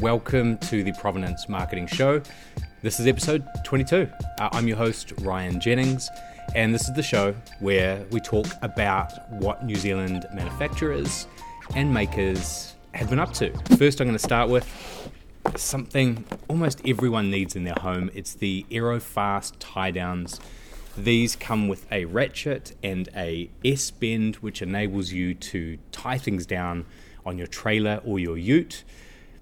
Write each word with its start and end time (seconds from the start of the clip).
welcome 0.00 0.56
to 0.56 0.82
the 0.82 0.92
Provenance 0.92 1.46
Marketing 1.46 1.86
Show. 1.86 2.22
This 2.80 2.98
is 2.98 3.06
episode 3.06 3.46
22. 3.64 4.08
Uh, 4.38 4.48
I'm 4.50 4.66
your 4.66 4.78
host, 4.78 5.12
Ryan 5.20 5.60
Jennings, 5.60 6.08
and 6.54 6.74
this 6.74 6.88
is 6.88 6.94
the 6.94 7.02
show 7.02 7.34
where 7.58 8.02
we 8.10 8.18
talk 8.18 8.46
about 8.62 9.30
what 9.32 9.62
New 9.66 9.76
Zealand 9.76 10.26
manufacturers 10.32 11.26
and 11.74 11.92
makers 11.92 12.74
have 12.94 13.10
been 13.10 13.18
up 13.18 13.34
to. 13.34 13.52
First, 13.76 14.00
I'm 14.00 14.06
going 14.06 14.16
to 14.16 14.18
start 14.18 14.48
with 14.48 14.66
something 15.56 16.24
almost 16.48 16.80
everyone 16.86 17.30
needs 17.30 17.54
in 17.54 17.64
their 17.64 17.74
home 17.80 18.10
it's 18.14 18.34
the 18.34 18.64
Aerofast 18.70 19.52
tie 19.58 19.90
downs. 19.90 20.40
These 20.96 21.36
come 21.36 21.68
with 21.68 21.90
a 21.92 22.06
ratchet 22.06 22.74
and 22.82 23.10
a 23.14 23.50
S 23.62 23.90
bend, 23.90 24.36
which 24.36 24.62
enables 24.62 25.12
you 25.12 25.34
to 25.34 25.76
tie 25.92 26.16
things 26.16 26.46
down 26.46 26.86
on 27.26 27.36
your 27.36 27.46
trailer 27.46 28.00
or 28.02 28.18
your 28.18 28.38
ute. 28.38 28.82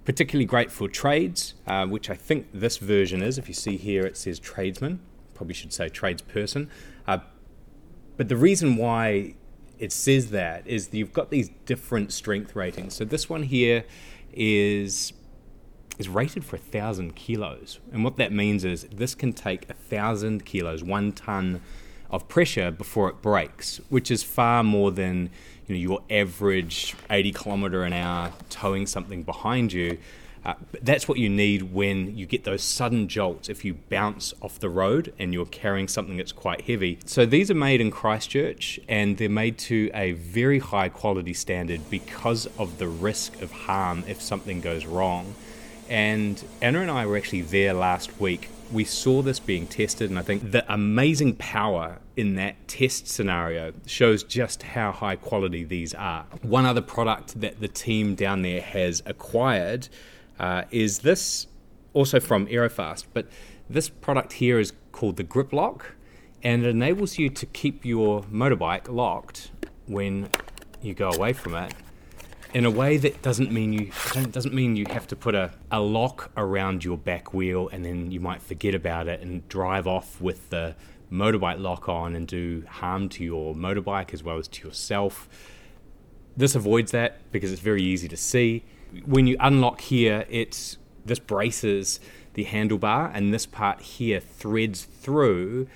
Particularly 0.09 0.47
great 0.47 0.73
for 0.73 0.89
trades, 0.89 1.53
uh, 1.67 1.85
which 1.85 2.09
I 2.09 2.15
think 2.15 2.47
this 2.55 2.79
version 2.79 3.21
is. 3.21 3.37
If 3.37 3.47
you 3.47 3.53
see 3.53 3.77
here, 3.77 4.07
it 4.07 4.17
says 4.17 4.39
tradesman. 4.39 5.01
Probably 5.35 5.53
should 5.53 5.71
say 5.71 5.91
tradesperson. 5.91 6.71
Uh, 7.07 7.19
but 8.17 8.31
the 8.31 8.37
reason 8.39 8.77
why 8.77 9.35
it 9.79 9.93
says 9.93 10.31
that 10.31 10.67
is 10.67 10.89
you've 10.93 11.13
got 11.13 11.29
these 11.29 11.51
different 11.67 12.11
strength 12.11 12.57
ratings. 12.57 12.95
So 12.95 13.05
this 13.05 13.29
one 13.29 13.43
here 13.43 13.85
is 14.33 15.13
is 15.99 16.09
rated 16.09 16.43
for 16.43 16.57
a 16.57 16.59
thousand 16.59 17.15
kilos, 17.15 17.79
and 17.93 18.03
what 18.03 18.17
that 18.17 18.33
means 18.33 18.65
is 18.65 18.85
this 18.91 19.15
can 19.15 19.35
take 19.35 19.69
a 19.69 19.75
thousand 19.75 20.47
kilos, 20.47 20.83
one 20.83 21.13
ton 21.13 21.61
of 22.11 22.29
pressure 22.29 22.71
before 22.71 23.09
it 23.09 23.21
breaks, 23.23 23.81
which 23.89 24.11
is 24.11 24.23
far 24.23 24.63
more 24.63 24.91
than 24.91 25.31
you 25.67 25.75
know 25.75 25.81
your 25.81 26.03
average 26.11 26.95
80 27.11 27.33
kilometer 27.33 27.83
an 27.83 27.93
hour 27.93 28.33
towing 28.51 28.87
something 28.87 29.23
behind 29.23 29.73
you. 29.73 29.99
Uh, 30.45 30.55
that's 30.83 31.09
what 31.09 31.19
you 31.19 31.29
need 31.29 31.75
when 31.75 32.17
you 32.17 32.25
get 32.25 32.45
those 32.45 32.63
sudden 32.63 33.09
jolts 33.09 33.49
if 33.49 33.65
you 33.65 33.75
bounce 33.75 34.33
off 34.41 34.59
the 34.61 34.69
road 34.69 35.13
and 35.19 35.35
you're 35.35 35.45
carrying 35.45 35.89
something 35.89 36.17
that's 36.17 36.33
quite 36.33 36.63
heavy. 36.63 36.99
So 37.05 37.27
these 37.27 37.51
are 37.51 37.55
made 37.55 37.81
in 37.81 37.91
Christchurch 37.91 38.81
and 38.89 39.19
they're 39.19 39.29
made 39.29 39.59
to 39.59 39.91
a 39.93 40.13
very 40.13 40.59
high 40.59 40.89
quality 40.89 41.35
standard 41.35 41.91
because 41.91 42.47
of 42.57 42.79
the 42.79 42.89
risk 42.89 43.43
of 43.43 43.51
harm 43.51 44.05
if 44.07 44.23
something 44.23 44.61
goes 44.61 44.87
wrong. 44.87 45.35
And 45.89 46.43
Anna 46.61 46.81
and 46.81 46.91
I 46.91 47.07
were 47.07 47.17
actually 47.17 47.43
there 47.43 47.73
last 47.73 48.21
week. 48.21 48.49
We 48.71 48.85
saw 48.85 49.23
this 49.23 49.41
being 49.41 49.67
tested, 49.67 50.11
and 50.11 50.19
I 50.19 50.23
think 50.23 50.53
the 50.53 50.71
amazing 50.73 51.37
power 51.37 51.99
in 52.17 52.35
that 52.35 52.69
test 52.69 53.09
scenario 53.09 53.73
shows 53.87 54.23
just 54.23 54.63
how 54.63 54.93
high 54.93 55.17
quality 55.17 55.65
these 55.65 55.95
are. 55.95 56.27
One 56.43 56.67
other 56.67 56.83
product 56.83 57.41
that 57.41 57.61
the 57.61 57.69
team 57.69 58.15
down 58.15 58.43
there 58.43 58.61
has 58.61 59.03
acquired 59.07 59.89
uh, 60.39 60.65
is 60.71 60.99
this, 60.99 61.47
also 61.95 62.21
from 62.21 62.47
Aerofast, 62.49 63.07
but 63.15 63.27
this 63.71 63.89
product 63.89 64.35
here 64.35 64.59
is 64.59 64.75
called 64.93 65.17
the 65.17 65.23
Grip 65.23 65.53
Lock, 65.55 65.95
and 66.43 66.65
it 66.65 66.69
enables 66.69 67.19
you 67.19 67.31
to 67.31 67.47
keep 67.47 67.87
your 67.87 68.23
motorbike 68.25 68.89
locked 68.89 69.51
when 69.87 70.29
you 70.83 70.93
go 70.93 71.11
away 71.11 71.33
from 71.33 71.55
it 71.55 71.73
in 72.55 72.65
a 72.65 72.71
way 72.71 72.97
that 72.97 73.21
doesn't 73.23 73.53
mean 73.53 73.73
you 73.73 73.91
doesn't 74.31 74.55
mean 74.55 74.77
you 74.77 74.87
have 74.91 75.07
to 75.07 75.17
put 75.17 75.35
a, 75.35 75.53
a 75.71 75.81
lock 75.81 76.31
around 76.37 76.85
your 76.85 76.97
back 76.97 77.35
wheel 77.35 77.69
and 77.69 77.85
then 77.85 78.11
you 78.11 78.21
might 78.21 78.43
forget 78.43 78.75
about 78.75 79.07
it 79.07 79.21
and 79.21 79.47
drive 79.49 79.87
off 79.87 80.21
with 80.21 80.49
the 80.51 80.75
motorbike 81.13 81.61
lock 81.61 81.89
on 81.89 82.15
and 82.15 82.27
do 82.27 82.65
harm 82.69 83.09
to 83.09 83.25
your 83.25 83.55
motorbike 83.55 84.13
as 84.13 84.23
well 84.23 84.39
as 84.39 84.49
to 84.49 84.67
yourself. 84.67 85.29
This 86.37 86.55
avoids 86.55 86.93
that 86.93 87.31
because 87.33 87.53
it's 87.53 87.61
very 87.61 87.83
easy 87.83 88.09
to 88.09 88.17
see. 88.17 88.65
When 89.05 89.27
you 89.27 89.37
unlock 89.41 89.81
here, 89.83 90.25
it's 90.31 90.79
this 91.05 91.19
braces 91.19 92.01
the 92.35 92.45
handlebar 92.45 93.11
and 93.13 93.33
this 93.33 93.47
part 93.47 93.81
here 93.81 94.21
threads 94.21 94.85
through 94.85 95.67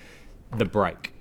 the 0.55 0.65
brake. 0.65 1.13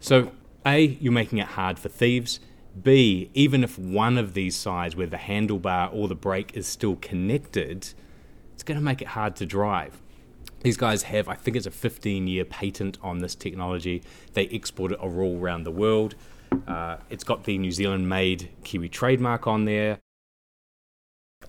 So 0.00 0.32
A, 0.66 0.80
you're 0.80 1.12
making 1.12 1.38
it 1.38 1.46
hard 1.46 1.78
for 1.78 1.88
thieves 1.88 2.40
B, 2.80 3.30
even 3.34 3.64
if 3.64 3.78
one 3.78 4.18
of 4.18 4.34
these 4.34 4.56
sides 4.56 4.96
where 4.96 5.06
the 5.06 5.16
handlebar 5.16 5.92
or 5.92 6.08
the 6.08 6.14
brake 6.14 6.52
is 6.54 6.66
still 6.66 6.96
connected, 6.96 7.92
it's 8.54 8.62
going 8.62 8.78
to 8.78 8.84
make 8.84 9.02
it 9.02 9.08
hard 9.08 9.36
to 9.36 9.46
drive. 9.46 10.00
These 10.62 10.76
guys 10.76 11.04
have, 11.04 11.28
I 11.28 11.34
think 11.34 11.56
it's 11.56 11.66
a 11.66 11.70
15 11.70 12.26
year 12.26 12.44
patent 12.44 12.98
on 13.02 13.18
this 13.18 13.34
technology. 13.34 14.02
They 14.34 14.46
export 14.48 14.92
it 14.92 14.98
all 14.98 15.38
around 15.38 15.64
the 15.64 15.70
world. 15.70 16.14
Uh, 16.66 16.98
it's 17.08 17.24
got 17.24 17.44
the 17.44 17.56
New 17.56 17.72
Zealand 17.72 18.08
made 18.08 18.50
Kiwi 18.64 18.88
trademark 18.88 19.46
on 19.46 19.64
there. 19.64 19.98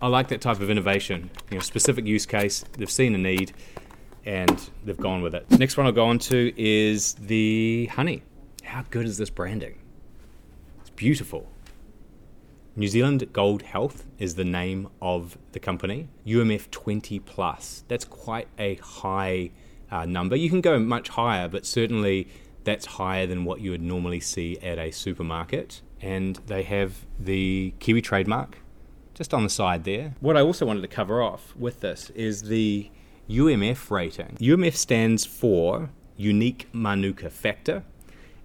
I 0.01 0.07
like 0.07 0.29
that 0.29 0.41
type 0.41 0.61
of 0.61 0.69
innovation. 0.69 1.29
You 1.49 1.57
know, 1.57 1.61
specific 1.61 2.05
use 2.05 2.25
case, 2.25 2.63
they've 2.77 2.89
seen 2.89 3.13
a 3.13 3.17
need 3.17 3.53
and 4.25 4.69
they've 4.85 4.97
gone 4.97 5.21
with 5.21 5.35
it. 5.35 5.49
Next 5.51 5.77
one 5.77 5.85
I'll 5.85 5.91
go 5.91 6.05
on 6.05 6.19
to 6.19 6.53
is 6.55 7.15
the 7.15 7.89
honey. 7.91 8.23
How 8.63 8.83
good 8.89 9.05
is 9.05 9.17
this 9.17 9.29
branding? 9.29 9.80
Beautiful. 11.01 11.47
New 12.75 12.87
Zealand 12.87 13.33
Gold 13.33 13.63
Health 13.63 14.05
is 14.19 14.35
the 14.35 14.45
name 14.45 14.87
of 15.01 15.35
the 15.51 15.59
company. 15.59 16.09
UMF 16.27 16.69
20 16.69 17.17
plus. 17.21 17.83
That's 17.87 18.05
quite 18.05 18.47
a 18.59 18.75
high 18.75 19.49
uh, 19.89 20.05
number. 20.05 20.35
You 20.35 20.47
can 20.47 20.61
go 20.61 20.77
much 20.77 21.09
higher, 21.09 21.47
but 21.47 21.65
certainly 21.65 22.27
that's 22.65 22.85
higher 22.85 23.25
than 23.25 23.45
what 23.45 23.61
you 23.61 23.71
would 23.71 23.81
normally 23.81 24.19
see 24.19 24.59
at 24.59 24.77
a 24.77 24.91
supermarket. 24.91 25.81
And 26.01 26.35
they 26.45 26.61
have 26.61 27.07
the 27.19 27.73
Kiwi 27.79 28.03
trademark 28.03 28.59
just 29.15 29.33
on 29.33 29.41
the 29.41 29.49
side 29.49 29.85
there. 29.85 30.13
What 30.19 30.37
I 30.37 30.41
also 30.41 30.67
wanted 30.67 30.81
to 30.81 30.87
cover 30.87 31.19
off 31.19 31.55
with 31.55 31.79
this 31.79 32.11
is 32.11 32.43
the 32.43 32.91
UMF 33.27 33.89
rating. 33.89 34.37
UMF 34.39 34.75
stands 34.75 35.25
for 35.25 35.89
Unique 36.15 36.67
Manuka 36.71 37.31
Factor 37.31 37.85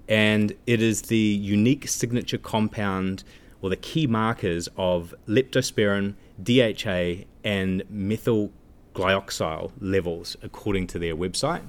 and 0.09 0.55
it 0.67 0.81
is 0.81 1.03
the 1.03 1.17
unique 1.17 1.89
signature 1.89 2.39
compound 2.39 3.25
or 3.62 3.71
the 3.71 3.77
key 3.77 4.06
markers 4.06 4.69
of 4.77 5.15
leptosperin, 5.27 6.15
DHA, 6.43 7.25
and 7.44 7.83
methyl 7.89 8.53
glyoxal 8.94 9.72
levels 9.81 10.37
according 10.43 10.87
to 10.89 10.99
their 10.99 11.17
website. 11.17 11.62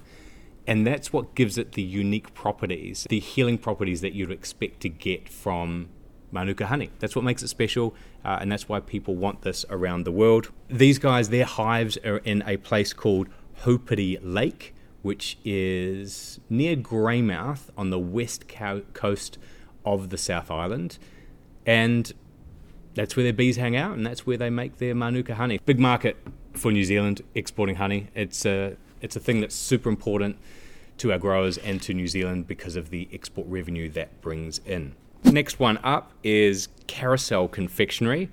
And 0.65 0.85
that's 0.85 1.13
what 1.13 1.33
gives 1.33 1.57
it 1.57 1.73
the 1.73 1.81
unique 1.81 2.33
properties, 2.33 3.07
the 3.09 3.19
healing 3.19 3.57
properties 3.57 4.01
that 4.01 4.13
you'd 4.13 4.31
expect 4.31 4.81
to 4.81 4.89
get 4.89 5.29
from 5.29 5.89
Manuka 6.31 6.67
honey. 6.67 6.91
That's 6.99 7.15
what 7.15 7.23
makes 7.23 7.41
it 7.41 7.47
special, 7.47 7.95
uh, 8.25 8.37
and 8.41 8.51
that's 8.51 8.67
why 8.67 8.81
people 8.81 9.15
want 9.15 9.43
this 9.43 9.65
around 9.69 10.03
the 10.03 10.11
world. 10.11 10.51
These 10.69 10.99
guys, 10.99 11.29
their 11.29 11.45
hives 11.45 11.97
are 12.05 12.17
in 12.17 12.43
a 12.45 12.57
place 12.57 12.91
called 12.91 13.29
Haupiri 13.61 14.19
Lake, 14.21 14.75
which 15.07 15.37
is 15.45 16.41
near 16.49 16.75
Greymouth 16.75 17.69
on 17.77 17.91
the 17.91 17.97
west 17.97 18.49
co- 18.49 18.81
coast 18.91 19.37
of 19.85 20.09
the 20.09 20.17
South 20.17 20.51
Island. 20.51 20.97
And 21.65 22.11
that's 22.93 23.15
where 23.15 23.23
their 23.23 23.31
bees 23.31 23.55
hang 23.55 23.77
out, 23.77 23.95
and 23.95 24.05
that's 24.05 24.25
where 24.25 24.35
they 24.35 24.49
make 24.49 24.79
their 24.79 24.93
Manuka 24.93 25.35
honey. 25.35 25.61
Big 25.65 25.79
market 25.79 26.17
for 26.51 26.73
New 26.73 26.83
Zealand 26.83 27.21
exporting 27.35 27.77
honey. 27.77 28.09
It's 28.15 28.45
a, 28.45 28.75
it's 28.99 29.15
a 29.15 29.21
thing 29.21 29.39
that's 29.39 29.55
super 29.55 29.87
important 29.87 30.39
to 30.97 31.13
our 31.13 31.17
growers 31.17 31.57
and 31.59 31.81
to 31.83 31.93
New 31.93 32.09
Zealand 32.09 32.45
because 32.45 32.75
of 32.75 32.89
the 32.89 33.07
export 33.13 33.47
revenue 33.47 33.87
that 33.91 34.19
brings 34.19 34.59
in. 34.65 34.93
Next 35.23 35.57
one 35.57 35.77
up 35.85 36.11
is 36.21 36.67
Carousel 36.87 37.47
Confectionery. 37.47 38.29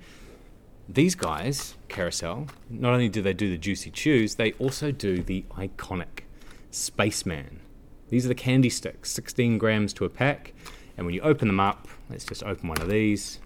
These 0.89 1.15
guys, 1.15 1.75
Carousel, 1.87 2.47
not 2.69 2.91
only 2.91 3.07
do 3.07 3.21
they 3.21 3.33
do 3.33 3.49
the 3.49 3.57
Juicy 3.57 3.91
Chews, 3.91 4.35
they 4.35 4.51
also 4.53 4.91
do 4.91 5.23
the 5.23 5.45
iconic 5.51 6.24
Spaceman. 6.75 7.61
These 8.09 8.25
are 8.25 8.27
the 8.27 8.35
candy 8.35 8.69
sticks, 8.69 9.11
16 9.11 9.57
grams 9.57 9.93
to 9.93 10.05
a 10.05 10.09
pack. 10.09 10.53
And 10.97 11.05
when 11.05 11.15
you 11.15 11.21
open 11.21 11.47
them 11.47 11.59
up, 11.59 11.87
let's 12.09 12.25
just 12.25 12.43
open 12.43 12.69
one 12.69 12.81
of 12.81 12.89
these. 12.89 13.39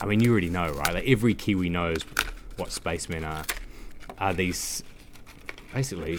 I 0.00 0.06
mean, 0.06 0.20
you 0.20 0.32
already 0.32 0.50
know, 0.50 0.72
right? 0.72 0.94
Like 0.94 1.06
every 1.06 1.34
Kiwi 1.34 1.68
knows 1.68 2.02
what 2.56 2.72
spacemen 2.72 3.24
are. 3.24 3.44
Are 4.18 4.32
these 4.32 4.82
basically 5.72 6.18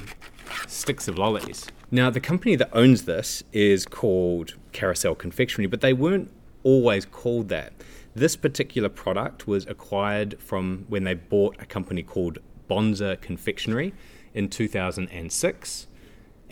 sticks 0.67 1.07
of 1.07 1.17
lollies? 1.17 1.67
Now, 1.91 2.09
the 2.09 2.19
company 2.19 2.55
that 2.55 2.69
owns 2.71 3.03
this 3.03 3.43
is 3.51 3.85
called 3.85 4.55
Carousel 4.71 5.15
Confectionery, 5.15 5.67
but 5.67 5.81
they 5.81 5.93
weren't 5.93 6.31
always 6.63 7.05
called 7.05 7.49
that. 7.49 7.73
This 8.15 8.35
particular 8.35 8.89
product 8.89 9.47
was 9.47 9.65
acquired 9.65 10.39
from 10.39 10.85
when 10.87 11.03
they 11.03 11.15
bought 11.15 11.55
a 11.59 11.65
company 11.65 12.03
called 12.03 12.39
Bonza 12.67 13.17
Confectionery 13.21 13.93
in 14.33 14.49
2006. 14.49 15.87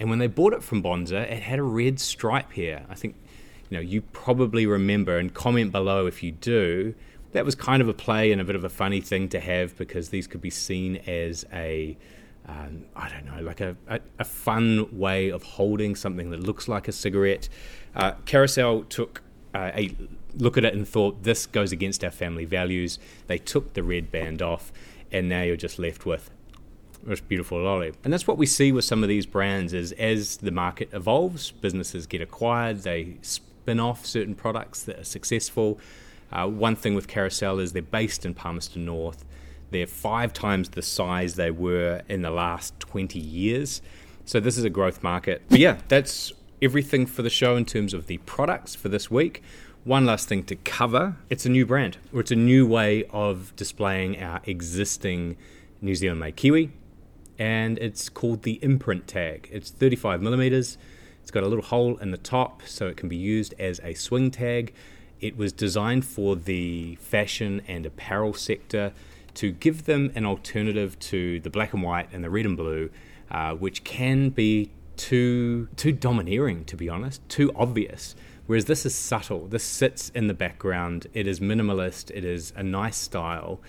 And 0.01 0.09
when 0.09 0.17
they 0.17 0.25
bought 0.25 0.53
it 0.53 0.63
from 0.63 0.81
Bonza, 0.81 1.31
it 1.31 1.43
had 1.43 1.59
a 1.59 1.63
red 1.63 1.99
stripe 1.99 2.53
here. 2.53 2.83
I 2.89 2.95
think 2.95 3.15
you 3.69 3.77
know 3.77 3.81
you 3.81 4.01
probably 4.01 4.65
remember 4.65 5.19
and 5.19 5.31
comment 5.31 5.71
below 5.71 6.07
if 6.07 6.23
you 6.23 6.31
do. 6.31 6.95
That 7.33 7.45
was 7.45 7.53
kind 7.53 7.83
of 7.83 7.87
a 7.87 7.93
play 7.93 8.31
and 8.31 8.41
a 8.41 8.43
bit 8.43 8.55
of 8.55 8.63
a 8.63 8.69
funny 8.69 8.99
thing 8.99 9.29
to 9.29 9.39
have 9.39 9.77
because 9.77 10.09
these 10.09 10.25
could 10.25 10.41
be 10.41 10.49
seen 10.49 10.97
as 11.05 11.45
a 11.53 11.95
um, 12.47 12.85
I 12.95 13.09
don't 13.09 13.25
know, 13.25 13.43
like 13.43 13.61
a, 13.61 13.77
a, 13.87 13.99
a, 14.17 14.25
fun 14.25 14.87
way 14.97 15.29
of 15.29 15.43
holding 15.43 15.95
something 15.95 16.31
that 16.31 16.39
looks 16.39 16.67
like 16.67 16.87
a 16.87 16.91
cigarette. 16.91 17.47
Uh, 17.95 18.13
Carousel 18.25 18.85
took 18.85 19.21
uh, 19.53 19.69
a 19.75 19.95
look 20.35 20.57
at 20.57 20.65
it 20.65 20.73
and 20.73 20.87
thought 20.87 21.21
this 21.21 21.45
goes 21.45 21.71
against 21.71 22.03
our 22.03 22.09
family 22.09 22.45
values. 22.45 22.97
They 23.27 23.37
took 23.37 23.75
the 23.75 23.83
red 23.83 24.11
band 24.11 24.41
off 24.41 24.73
and 25.11 25.29
now 25.29 25.43
you're 25.43 25.55
just 25.55 25.77
left 25.77 26.07
with 26.07 26.31
this 27.05 27.21
beautiful 27.21 27.61
lolly. 27.61 27.93
And 28.03 28.11
that's 28.11 28.27
what 28.27 28.37
we 28.37 28.45
see 28.45 28.71
with 28.71 28.85
some 28.85 29.03
of 29.03 29.09
these 29.09 29.25
brands 29.25 29.73
is 29.73 29.91
as 29.93 30.37
the 30.37 30.51
market 30.51 30.89
evolves, 30.93 31.51
businesses 31.51 32.07
get 32.07 32.21
acquired, 32.21 32.79
they 32.79 33.17
spin 33.21 33.79
off 33.79 34.05
certain 34.05 34.35
products 34.35 34.83
that 34.83 34.99
are 34.99 35.03
successful. 35.03 35.79
Uh, 36.31 36.47
one 36.47 36.75
thing 36.75 36.95
with 36.95 37.07
Carousel 37.07 37.59
is 37.59 37.73
they're 37.73 37.81
based 37.81 38.25
in 38.25 38.33
Palmerston 38.33 38.85
North. 38.85 39.25
They're 39.71 39.87
five 39.87 40.33
times 40.33 40.69
the 40.69 40.81
size 40.81 41.35
they 41.35 41.51
were 41.51 42.01
in 42.07 42.21
the 42.21 42.31
last 42.31 42.79
20 42.79 43.19
years. 43.19 43.81
So 44.25 44.39
this 44.39 44.57
is 44.57 44.63
a 44.63 44.69
growth 44.69 45.01
market. 45.01 45.41
But 45.49 45.59
yeah, 45.59 45.79
that's 45.87 46.31
everything 46.61 47.05
for 47.05 47.21
the 47.21 47.29
show 47.29 47.55
in 47.55 47.65
terms 47.65 47.93
of 47.93 48.07
the 48.07 48.17
products 48.19 48.75
for 48.75 48.89
this 48.89 49.09
week. 49.09 49.41
One 49.83 50.05
last 50.05 50.27
thing 50.27 50.43
to 50.43 50.55
cover 50.55 51.15
it's 51.29 51.45
a 51.45 51.49
new 51.49 51.65
brand, 51.65 51.97
or 52.13 52.19
it's 52.19 52.31
a 52.31 52.35
new 52.35 52.67
way 52.67 53.05
of 53.11 53.55
displaying 53.55 54.21
our 54.21 54.41
existing 54.45 55.37
New 55.81 55.95
Zealand 55.95 56.19
made 56.19 56.35
Kiwi, 56.35 56.71
and 57.41 57.79
it's 57.79 58.07
called 58.07 58.43
the 58.43 58.59
imprint 58.61 59.07
tag. 59.07 59.49
It's 59.51 59.71
35 59.71 60.21
millimeters. 60.21 60.77
It's 61.23 61.31
got 61.31 61.41
a 61.41 61.47
little 61.47 61.63
hole 61.63 61.97
in 61.97 62.11
the 62.11 62.19
top 62.19 62.61
so 62.67 62.85
it 62.85 62.97
can 62.97 63.09
be 63.09 63.15
used 63.15 63.55
as 63.57 63.81
a 63.83 63.95
swing 63.95 64.29
tag. 64.29 64.75
It 65.19 65.35
was 65.35 65.51
designed 65.51 66.05
for 66.05 66.35
the 66.35 66.97
fashion 66.97 67.63
and 67.67 67.83
apparel 67.87 68.35
sector 68.35 68.93
to 69.33 69.51
give 69.53 69.85
them 69.85 70.11
an 70.13 70.23
alternative 70.23 70.99
to 70.99 71.39
the 71.39 71.49
black 71.49 71.73
and 71.73 71.81
white 71.81 72.09
and 72.13 72.23
the 72.23 72.29
red 72.29 72.45
and 72.45 72.55
blue, 72.55 72.91
uh, 73.31 73.55
which 73.55 73.83
can 73.83 74.29
be 74.29 74.69
too 74.95 75.67
too 75.75 75.91
domineering, 75.91 76.63
to 76.65 76.77
be 76.77 76.89
honest, 76.89 77.27
too 77.27 77.51
obvious. 77.55 78.13
Whereas 78.45 78.65
this 78.65 78.85
is 78.85 78.93
subtle. 78.93 79.47
This 79.47 79.63
sits 79.63 80.09
in 80.09 80.27
the 80.27 80.35
background. 80.35 81.07
It 81.15 81.25
is 81.25 81.39
minimalist. 81.39 82.11
It 82.11 82.23
is 82.23 82.53
a 82.55 82.61
nice 82.61 82.97
style. 82.97 83.61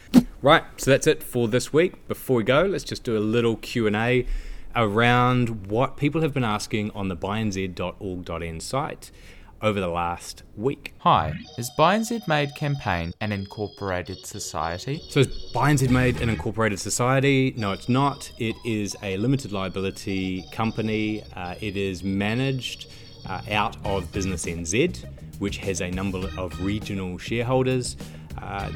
Right, 0.43 0.65
so 0.77 0.91
that's 0.91 1.07
it 1.07 1.23
for 1.23 1.47
this 1.47 1.73
week. 1.73 2.09
Before 2.09 2.39
we 2.39 2.43
go, 2.43 2.63
let's 2.63 2.83
just 2.83 3.05
do 3.05 3.17
a 3.17 3.21
little 3.21 3.55
Q 3.55 3.87
and 3.87 3.95
A 3.95 4.27
around 4.75 5.69
what 5.69 5.97
people 5.97 6.21
have 6.23 6.35
been 6.35 6.43
asking 6.43 6.91
on 6.97 7.07
the 7.07 7.17
buyNZ.org.n 7.17 8.59
site 8.59 9.13
over 9.61 9.79
the 9.79 9.87
last 9.87 10.43
week. 10.57 10.95
Hi, 10.99 11.35
is 11.59 11.71
BuyNZ 11.79 12.27
Made 12.27 12.57
campaign 12.57 13.13
an 13.21 13.31
incorporated 13.31 14.27
society? 14.27 15.01
So 15.11 15.21
is 15.21 15.29
BuyNZ 15.55 15.91
Made 15.91 16.21
an 16.21 16.29
incorporated 16.29 16.81
society? 16.81 17.55
No, 17.57 17.71
it's 17.71 17.89
not. 17.89 18.33
It 18.41 18.57
is 18.65 18.97
a 19.01 19.17
limited 19.19 19.53
liability 19.53 20.45
company. 20.51 21.23
Uh, 21.37 21.55
it 21.61 21.77
is 21.77 22.03
managed 22.03 22.89
uh, 23.29 23.43
out 23.49 23.77
of 23.85 24.11
Business 24.11 24.47
NZ, 24.47 25.05
which 25.39 25.59
has 25.59 25.81
a 25.81 25.91
number 25.93 26.29
of 26.37 26.61
regional 26.61 27.17
shareholders. 27.17 27.97
Uh, 28.39 28.71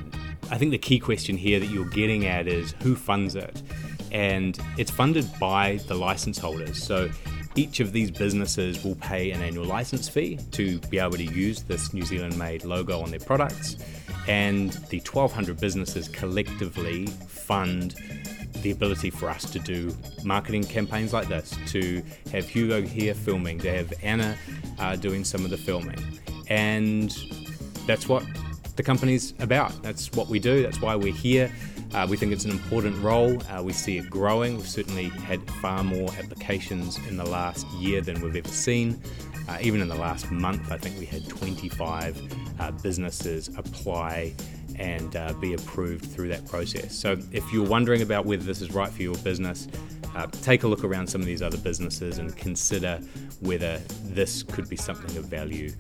I 0.51 0.59
think 0.59 0.71
the 0.71 0.79
key 0.79 0.99
question 0.99 1.37
here 1.37 1.59
that 1.59 1.67
you're 1.67 1.89
getting 1.89 2.27
at 2.27 2.47
is 2.47 2.75
who 2.83 2.95
funds 2.95 3.35
it? 3.35 3.63
And 4.13 4.59
it's 4.79 4.91
funded 4.91 5.27
by 5.41 5.77
the 5.89 5.95
license 5.95 6.39
holders. 6.39 6.83
So 6.83 7.11
each 7.57 7.81
of 7.81 7.93
these 7.93 8.11
businesses 8.11 8.85
will 8.85 8.95
pay 8.97 9.31
an 9.33 9.43
annual 9.43 9.65
license 9.65 10.09
fee 10.09 10.39
to 10.53 10.79
be 10.91 10.99
able 10.99 11.17
to 11.17 11.25
use 11.25 11.63
this 11.63 11.93
New 11.93 12.05
Zealand 12.05 12.39
made 12.39 12.65
logo 12.65 13.01
on 13.01 13.11
their 13.11 13.21
products. 13.21 13.77
And 14.29 14.73
the 14.91 14.99
1,200 15.01 15.59
businesses 15.59 16.09
collectively 16.09 17.07
fund 17.07 17.95
the 18.63 18.71
ability 18.71 19.11
for 19.11 19.29
us 19.29 19.49
to 19.51 19.59
do 19.59 19.97
marketing 20.25 20.65
campaigns 20.65 21.13
like 21.13 21.29
this, 21.29 21.57
to 21.67 22.03
have 22.33 22.49
Hugo 22.49 22.83
here 22.83 23.15
filming, 23.15 23.59
to 23.61 23.73
have 23.73 23.93
Anna 24.03 24.37
uh, 24.79 24.97
doing 24.97 25.25
some 25.25 25.45
of 25.45 25.51
the 25.51 25.57
filming. 25.57 25.99
And 26.49 27.17
that's 27.87 28.09
what 28.09 28.25
the 28.77 28.83
company's 28.83 29.35
about. 29.39 29.83
That's 29.83 30.13
what 30.13 30.29
we 30.29 30.39
do, 30.39 30.63
that's 30.63 30.81
why 30.81 30.95
we're 30.95 31.13
here. 31.13 31.51
Uh, 31.95 32.07
we 32.09 32.17
think 32.17 32.33
it's 32.33 32.45
an 32.45 32.51
important 32.51 32.97
role. 33.03 33.41
Uh, 33.51 33.63
we 33.63 33.73
see 33.73 33.99
it 33.99 34.11
growing. 34.11 34.57
We've 34.57 34.69
certainly 34.69 35.09
had 35.09 35.41
far 35.63 35.83
more 35.83 36.11
applications 36.19 36.99
in 37.09 37.17
the 37.17 37.25
last 37.25 37.67
year 37.69 38.01
than 38.01 38.21
we've 38.21 38.37
ever 38.37 38.49
seen. 38.49 39.01
Uh, 39.49 39.59
even 39.61 39.81
in 39.81 39.89
the 39.89 39.95
last 39.95 40.31
month, 40.31 40.73
I 40.73 40.77
think 40.77 40.99
we 40.99 41.07
had 41.07 41.27
25 41.29 42.21
uh, 42.59 42.71
businesses 42.73 43.49
apply 43.57 44.35
and 44.79 45.15
uh, 45.17 45.33
be 45.35 45.55
approved 45.55 46.05
through 46.05 46.29
that 46.29 46.47
process. 46.47 46.95
So, 46.95 47.17
if 47.33 47.51
you're 47.53 47.67
wondering 47.67 48.03
about 48.03 48.27
whether 48.27 48.43
this 48.43 48.61
is 48.61 48.73
right 48.73 48.91
for 48.91 49.03
your 49.03 49.15
business, 49.19 49.69
uh, 50.15 50.27
take 50.43 50.65
a 50.65 50.67
look 50.69 50.85
around 50.85 51.07
some 51.07 51.21
of 51.21 51.27
these 51.27 51.43
other 51.43 51.59
businesses 51.59 52.19
and 52.19 52.37
consider 52.37 53.01
whether 53.41 53.79
this 54.03 54.43
could 54.43 54.69
be 54.69 54.77
something 54.77 55.17
of 55.17 55.27
value 55.27 55.71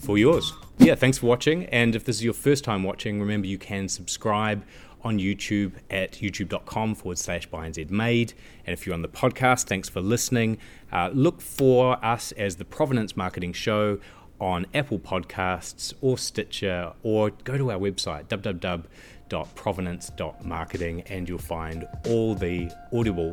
for 0.00 0.18
yours. 0.18 0.52
Yeah, 0.82 0.96
thanks 0.96 1.18
for 1.18 1.26
watching. 1.26 1.66
And 1.66 1.94
if 1.94 2.04
this 2.04 2.16
is 2.16 2.24
your 2.24 2.34
first 2.34 2.64
time 2.64 2.82
watching, 2.82 3.20
remember 3.20 3.46
you 3.46 3.56
can 3.56 3.88
subscribe 3.88 4.64
on 5.04 5.20
YouTube 5.20 5.74
at 5.90 6.14
youtube.com 6.14 6.96
forward 6.96 7.18
slash 7.18 7.48
made. 7.88 8.32
And 8.66 8.72
if 8.72 8.84
you're 8.84 8.94
on 8.94 9.02
the 9.02 9.08
podcast, 9.08 9.66
thanks 9.66 9.88
for 9.88 10.00
listening. 10.00 10.58
Uh, 10.90 11.10
look 11.12 11.40
for 11.40 12.04
us 12.04 12.32
as 12.32 12.56
the 12.56 12.64
Provenance 12.64 13.16
Marketing 13.16 13.52
Show 13.52 14.00
on 14.40 14.66
Apple 14.74 14.98
Podcasts 14.98 15.94
or 16.00 16.18
Stitcher, 16.18 16.94
or 17.04 17.30
go 17.44 17.56
to 17.56 17.70
our 17.70 17.78
website, 17.78 18.26
www.provenance.marketing, 18.26 21.02
and 21.02 21.28
you'll 21.28 21.38
find 21.38 21.86
all 22.08 22.34
the 22.34 22.72
audible 22.92 23.32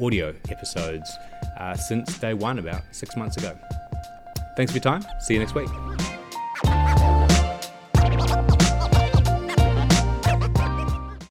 audio 0.00 0.32
episodes 0.48 1.10
uh, 1.58 1.74
since 1.74 2.16
day 2.18 2.34
one, 2.34 2.60
about 2.60 2.82
six 2.92 3.16
months 3.16 3.36
ago. 3.36 3.58
Thanks 4.56 4.70
for 4.70 4.76
your 4.76 4.84
time. 4.84 5.04
See 5.18 5.34
you 5.34 5.40
next 5.40 5.56
week. 5.56 6.03